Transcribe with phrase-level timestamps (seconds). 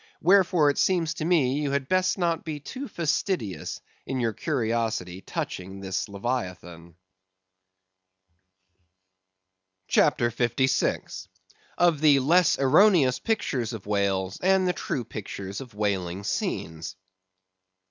[0.19, 5.21] Wherefore, it seems to me you had best not be too fastidious in your curiosity
[5.21, 6.95] touching this Leviathan.
[9.87, 11.27] CHAPTER 56.
[11.77, 16.95] Of the Less Erroneous Pictures of Whales, and the True Pictures of Whaling Scenes.